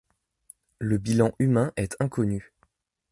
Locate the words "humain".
1.37-1.71